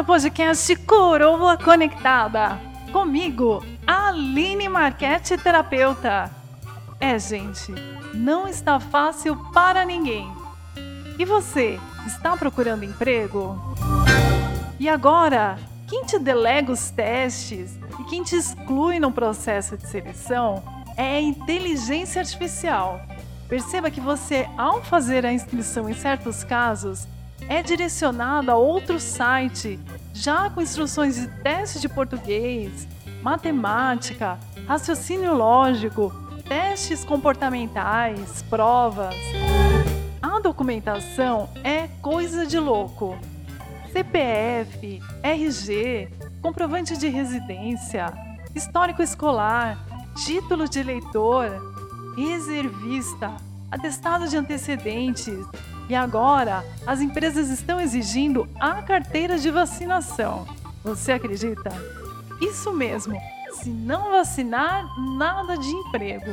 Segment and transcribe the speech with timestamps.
[0.00, 2.58] podcast Coroa Conectada.
[2.90, 6.30] Comigo, Aline Marquete, terapeuta.
[6.98, 7.74] É, gente,
[8.14, 10.26] não está fácil para ninguém.
[11.18, 13.60] E você, está procurando emprego?
[14.80, 20.62] E agora, quem te delega os testes e quem te exclui no processo de seleção
[20.96, 23.00] é a inteligência artificial.
[23.46, 27.06] Perceba que você, ao fazer a inscrição em certos casos,
[27.48, 29.78] é direcionado a outro site,
[30.12, 32.86] já com instruções de teste de português,
[33.22, 36.12] matemática, raciocínio lógico,
[36.48, 39.14] testes comportamentais, provas.
[40.20, 43.16] A documentação é coisa de louco.
[43.92, 46.08] CPF, RG,
[46.40, 48.12] comprovante de residência,
[48.54, 49.78] histórico escolar,
[50.24, 51.50] título de eleitor,
[52.16, 53.32] reservista,
[53.70, 55.46] atestado de antecedentes,
[55.88, 60.46] e agora, as empresas estão exigindo a carteira de vacinação.
[60.82, 61.70] Você acredita?
[62.40, 63.18] Isso mesmo.
[63.54, 64.84] Se não vacinar,
[65.16, 66.30] nada de emprego.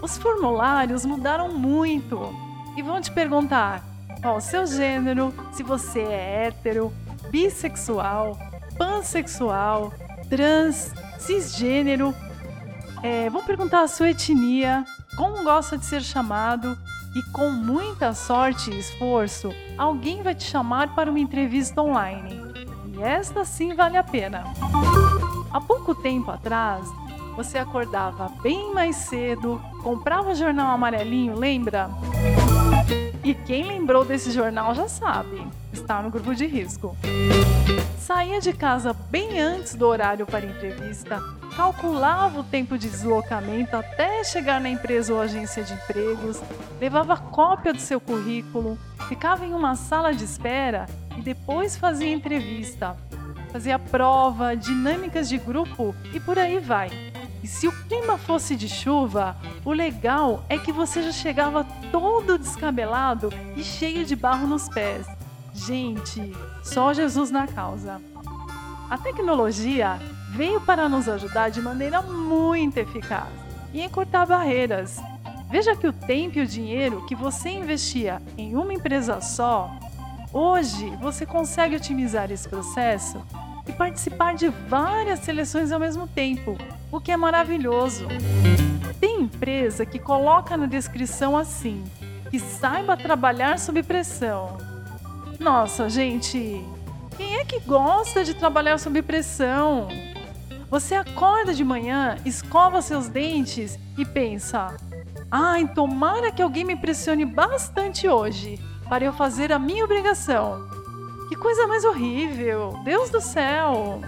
[0.00, 2.34] Os formulários mudaram muito
[2.76, 3.82] e vão te perguntar
[4.20, 6.92] qual o seu gênero, se você é hétero,
[7.30, 8.38] bissexual,
[8.78, 9.92] pansexual,
[10.30, 12.14] trans, cisgênero.
[13.02, 14.84] É, vão perguntar a sua etnia,
[15.16, 16.78] como gosta de ser chamado
[17.14, 22.40] e com muita sorte e esforço, alguém vai te chamar para uma entrevista online.
[22.94, 24.44] E esta sim vale a pena.
[25.52, 26.86] Há pouco tempo atrás,
[27.36, 31.90] você acordava bem mais cedo, comprava o jornal amarelinho, lembra?
[33.24, 36.96] E quem lembrou desse jornal já sabe, está no grupo de risco.
[37.98, 41.20] Saía de casa bem antes do horário para entrevista,
[41.56, 46.42] calculava o tempo de deslocamento até chegar na empresa ou agência de empregos,
[46.80, 48.76] levava cópia do seu currículo,
[49.08, 50.86] ficava em uma sala de espera
[51.16, 52.96] e depois fazia entrevista.
[53.52, 57.11] Fazia prova, dinâmicas de grupo e por aí vai.
[57.42, 62.38] E se o clima fosse de chuva, o legal é que você já chegava todo
[62.38, 65.06] descabelado e cheio de barro nos pés.
[65.52, 66.32] Gente,
[66.62, 68.00] só Jesus na causa.
[68.88, 69.98] A tecnologia
[70.30, 73.28] veio para nos ajudar de maneira muito eficaz
[73.72, 75.00] e encurtar barreiras.
[75.50, 79.70] Veja que o tempo e o dinheiro que você investia em uma empresa só,
[80.32, 83.20] hoje você consegue otimizar esse processo
[83.66, 86.56] e participar de várias seleções ao mesmo tempo,
[86.92, 88.06] o que é maravilhoso.
[89.00, 91.82] Tem empresa que coloca na descrição assim:
[92.30, 94.58] que saiba trabalhar sob pressão.
[95.40, 96.62] Nossa, gente,
[97.16, 99.88] quem é que gosta de trabalhar sob pressão?
[100.70, 104.76] Você acorda de manhã, escova seus dentes e pensa:
[105.30, 110.70] ai, tomara que alguém me pressione bastante hoje para eu fazer a minha obrigação.
[111.30, 112.78] Que coisa mais horrível!
[112.84, 114.02] Deus do céu!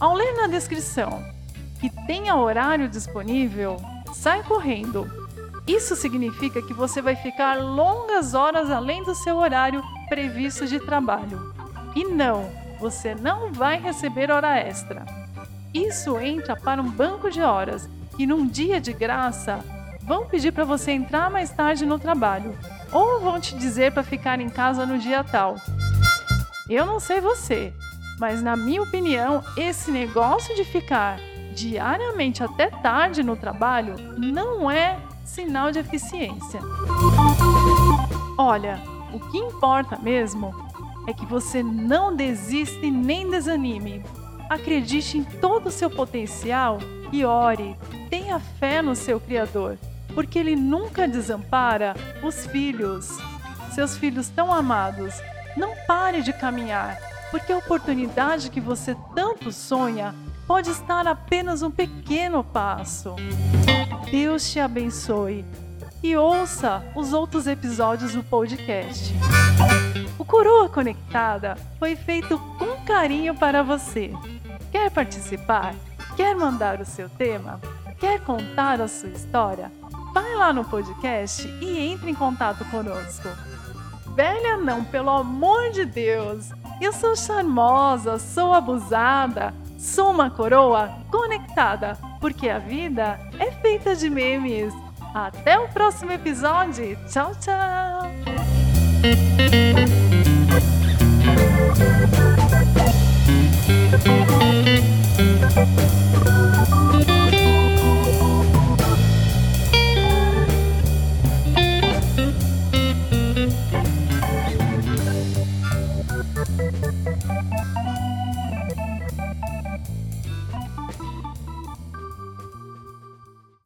[0.00, 1.33] Ao ler na descrição
[1.80, 3.76] que tenha horário disponível,
[4.12, 5.10] sai correndo.
[5.66, 11.54] Isso significa que você vai ficar longas horas além do seu horário previsto de trabalho.
[11.96, 15.04] E não, você não vai receber hora extra.
[15.72, 19.58] Isso entra para um banco de horas e num dia de graça
[20.02, 22.56] vão pedir para você entrar mais tarde no trabalho
[22.92, 25.56] ou vão te dizer para ficar em casa no dia tal.
[26.68, 27.72] Eu não sei você,
[28.18, 31.18] mas na minha opinião, esse negócio de ficar
[31.54, 36.60] diariamente até tarde no trabalho não é sinal de eficiência.
[38.36, 38.80] Olha,
[39.12, 40.52] o que importa mesmo
[41.06, 44.02] é que você não desiste nem desanime
[44.48, 46.78] acredite em todo o seu potencial
[47.12, 47.76] e ore.
[48.10, 49.78] Tenha fé no seu Criador,
[50.14, 53.08] porque Ele nunca desampara os filhos,
[53.72, 55.14] seus filhos tão amados.
[55.56, 56.98] Não pare de caminhar,
[57.30, 60.14] porque a oportunidade que você tanto sonha
[60.46, 63.14] pode estar apenas um pequeno passo.
[64.10, 65.44] Deus te abençoe
[66.02, 69.14] e ouça os outros episódios do podcast.
[70.18, 74.12] O Coroa Conectada foi feito com carinho para você.
[74.70, 75.74] Quer participar?
[76.16, 77.60] Quer mandar o seu tema?
[77.98, 79.72] Quer contar a sua história?
[80.12, 83.28] Vai lá no podcast e entre em contato conosco.
[84.14, 86.50] Velha não, pelo amor de Deus!
[86.80, 89.54] Eu sou charmosa, sou abusada,
[89.84, 94.72] sou uma coroa conectada, porque a vida é feita de memes.
[95.14, 96.98] Até o próximo episódio.
[97.06, 98.10] Tchau, tchau!